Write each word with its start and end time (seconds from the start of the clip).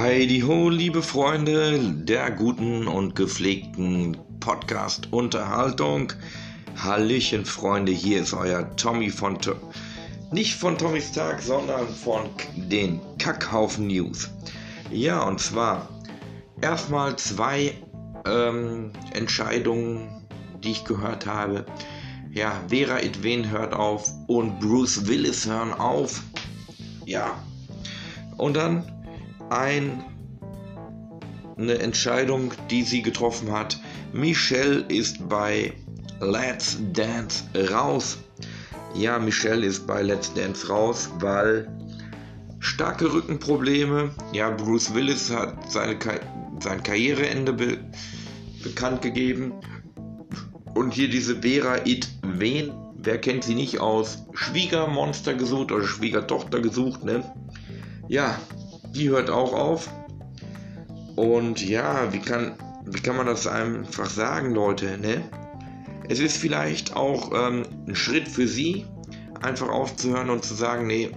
Heidi 0.00 0.40
ho, 0.40 0.70
liebe 0.70 1.02
Freunde 1.02 1.78
der 1.78 2.30
guten 2.30 2.88
und 2.88 3.14
gepflegten 3.14 4.16
Podcast-Unterhaltung. 4.40 6.14
Hallöchen, 6.74 7.44
Freunde, 7.44 7.92
hier 7.92 8.22
ist 8.22 8.32
euer 8.32 8.74
Tommy 8.76 9.10
von, 9.10 9.38
to 9.38 9.52
nicht 10.32 10.54
von 10.54 10.78
Tommys 10.78 11.12
Tag, 11.12 11.42
sondern 11.42 11.86
von 11.86 12.22
den 12.56 12.98
Kackhaufen 13.18 13.88
News. 13.88 14.30
Ja, 14.90 15.22
und 15.22 15.38
zwar 15.38 15.86
erstmal 16.62 17.16
zwei 17.16 17.74
ähm, 18.24 18.92
Entscheidungen, 19.12 20.24
die 20.64 20.70
ich 20.70 20.84
gehört 20.86 21.26
habe. 21.26 21.66
Ja, 22.32 22.52
Vera 22.68 23.00
Edwin 23.00 23.50
hört 23.50 23.74
auf 23.74 24.10
und 24.28 24.60
Bruce 24.60 25.06
Willis 25.06 25.46
hören 25.46 25.74
auf. 25.74 26.22
Ja. 27.04 27.38
Und 28.38 28.56
dann 28.56 28.82
ein, 29.50 30.02
eine 31.56 31.78
Entscheidung, 31.78 32.52
die 32.70 32.82
sie 32.82 33.02
getroffen 33.02 33.52
hat. 33.52 33.78
Michelle 34.12 34.80
ist 34.88 35.28
bei 35.28 35.72
Let's 36.20 36.78
Dance 36.92 37.44
raus. 37.70 38.18
Ja, 38.94 39.18
Michelle 39.18 39.66
ist 39.66 39.86
bei 39.86 40.02
Let's 40.02 40.32
Dance 40.34 40.68
raus, 40.68 41.10
weil 41.20 41.68
starke 42.58 43.12
Rückenprobleme. 43.12 44.10
Ja, 44.32 44.50
Bruce 44.50 44.94
Willis 44.94 45.30
hat 45.30 45.70
seine 45.70 45.96
sein 46.60 46.82
Karriereende 46.82 47.52
be 47.52 47.78
bekannt 48.62 49.02
gegeben. 49.02 49.52
Und 50.74 50.94
hier 50.94 51.08
diese 51.08 51.42
Vera 51.42 51.78
It 51.86 52.08
Wen, 52.22 52.72
wer 52.96 53.18
kennt 53.18 53.44
sie 53.44 53.54
nicht 53.54 53.80
aus 53.80 54.18
Schwiegermonster 54.34 55.34
gesucht 55.34 55.72
oder 55.72 55.86
Schwiegertochter 55.86 56.60
gesucht, 56.60 57.04
ne? 57.04 57.24
Ja, 58.08 58.38
die 58.94 59.08
hört 59.10 59.30
auch 59.30 59.52
auf. 59.52 59.88
Und 61.16 61.66
ja, 61.66 62.12
wie 62.12 62.20
kann, 62.20 62.54
wie 62.86 63.00
kann 63.00 63.16
man 63.16 63.26
das 63.26 63.46
einfach 63.46 64.08
sagen, 64.08 64.54
Leute, 64.54 64.98
ne? 64.98 65.22
Es 66.08 66.18
ist 66.18 66.38
vielleicht 66.38 66.96
auch 66.96 67.30
ähm, 67.32 67.64
ein 67.86 67.94
Schritt 67.94 68.26
für 68.26 68.48
sie, 68.48 68.86
einfach 69.40 69.68
aufzuhören 69.68 70.30
und 70.30 70.44
zu 70.44 70.54
sagen, 70.54 70.86
nee, 70.86 71.10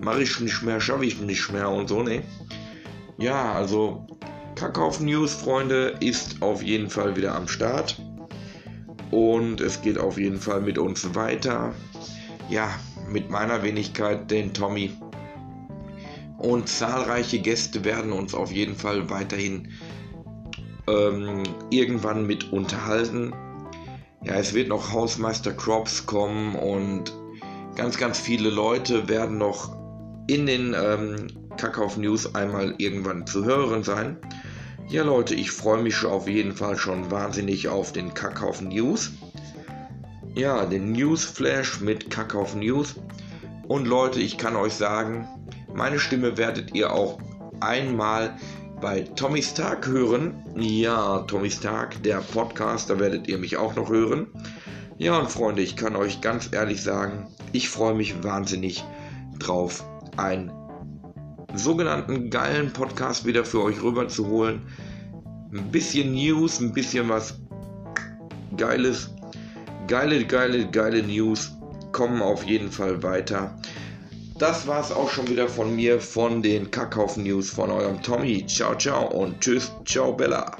mache 0.00 0.22
ich 0.22 0.40
nicht 0.40 0.62
mehr, 0.62 0.80
schaffe 0.80 1.04
ich 1.04 1.20
nicht 1.20 1.52
mehr 1.52 1.68
und 1.68 1.88
so, 1.88 2.02
ne? 2.02 2.22
Ja, 3.18 3.52
also 3.52 4.06
Kackauf 4.54 5.00
News, 5.00 5.34
Freunde, 5.34 5.94
ist 6.00 6.42
auf 6.42 6.62
jeden 6.62 6.90
Fall 6.90 7.16
wieder 7.16 7.34
am 7.34 7.46
Start. 7.46 8.00
Und 9.10 9.60
es 9.60 9.82
geht 9.82 9.98
auf 9.98 10.18
jeden 10.18 10.38
Fall 10.38 10.60
mit 10.60 10.78
uns 10.78 11.14
weiter. 11.14 11.74
Ja, 12.48 12.70
mit 13.08 13.30
meiner 13.30 13.62
Wenigkeit, 13.62 14.30
den 14.30 14.52
Tommy 14.52 14.92
und 16.40 16.68
zahlreiche 16.68 17.38
Gäste 17.38 17.84
werden 17.84 18.12
uns 18.12 18.34
auf 18.34 18.50
jeden 18.50 18.74
Fall 18.74 19.10
weiterhin 19.10 19.68
ähm, 20.88 21.42
irgendwann 21.70 22.26
mit 22.26 22.52
unterhalten. 22.52 23.32
Ja, 24.24 24.34
es 24.34 24.54
wird 24.54 24.68
noch 24.68 24.92
Hausmeister 24.92 25.52
Crops 25.52 26.06
kommen 26.06 26.54
und 26.54 27.14
ganz, 27.76 27.98
ganz 27.98 28.18
viele 28.18 28.50
Leute 28.50 29.08
werden 29.08 29.38
noch 29.38 29.76
in 30.26 30.46
den 30.46 30.74
ähm, 30.74 31.26
Kackauf 31.56 31.96
News 31.96 32.34
einmal 32.34 32.74
irgendwann 32.78 33.26
zu 33.26 33.44
hören 33.44 33.82
sein. 33.82 34.16
Ja 34.88 35.04
Leute, 35.04 35.34
ich 35.34 35.50
freue 35.50 35.82
mich 35.82 36.04
auf 36.04 36.26
jeden 36.26 36.52
Fall 36.52 36.76
schon 36.76 37.10
wahnsinnig 37.10 37.68
auf 37.68 37.92
den 37.92 38.14
Kackauf 38.14 38.60
News. 38.60 39.12
Ja, 40.34 40.64
den 40.64 40.92
News 40.92 41.24
Flash 41.24 41.80
mit 41.80 42.10
Kackauf 42.10 42.54
News. 42.54 42.94
Und 43.68 43.86
Leute, 43.86 44.20
ich 44.20 44.38
kann 44.38 44.56
euch 44.56 44.74
sagen, 44.74 45.28
meine 45.74 45.98
Stimme 45.98 46.36
werdet 46.36 46.74
ihr 46.74 46.92
auch 46.92 47.18
einmal 47.60 48.36
bei 48.80 49.02
Tommy 49.02 49.42
Stark 49.42 49.86
hören. 49.86 50.42
Ja, 50.56 51.18
Tommy 51.20 51.50
Stark, 51.50 52.02
der 52.02 52.18
Podcast, 52.18 52.90
da 52.90 52.98
werdet 52.98 53.28
ihr 53.28 53.38
mich 53.38 53.56
auch 53.56 53.74
noch 53.76 53.90
hören. 53.90 54.26
Ja, 54.98 55.18
und 55.18 55.30
Freunde, 55.30 55.62
ich 55.62 55.76
kann 55.76 55.96
euch 55.96 56.20
ganz 56.20 56.50
ehrlich 56.52 56.82
sagen, 56.82 57.26
ich 57.52 57.68
freue 57.68 57.94
mich 57.94 58.22
wahnsinnig 58.22 58.84
drauf, 59.38 59.84
einen 60.16 60.52
sogenannten 61.54 62.30
geilen 62.30 62.72
Podcast 62.72 63.26
wieder 63.26 63.44
für 63.44 63.62
euch 63.62 63.82
rüber 63.82 64.08
zu 64.08 64.26
holen. 64.28 64.62
Ein 65.52 65.70
bisschen 65.70 66.12
News, 66.12 66.60
ein 66.60 66.72
bisschen 66.72 67.08
was 67.08 67.40
Geiles. 68.56 69.10
Geile, 69.88 70.24
geile, 70.24 70.70
geile 70.70 71.02
News 71.02 71.52
kommen 71.92 72.22
auf 72.22 72.44
jeden 72.44 72.70
Fall 72.70 73.02
weiter. 73.02 73.58
Das 74.40 74.66
war's 74.66 74.90
auch 74.90 75.10
schon 75.10 75.28
wieder 75.28 75.48
von 75.48 75.76
mir, 75.76 76.00
von 76.00 76.40
den 76.42 76.70
Kackhaufen 76.70 77.24
News 77.24 77.50
von 77.50 77.70
eurem 77.70 78.02
Tommy. 78.02 78.46
Ciao, 78.46 78.74
ciao 78.74 79.06
und 79.08 79.38
tschüss, 79.38 79.70
ciao, 79.84 80.14
Bella. 80.14 80.56